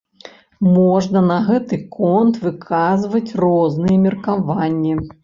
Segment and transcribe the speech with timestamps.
[0.75, 4.97] Можна на гэты конт выказваць розныя меркаванні.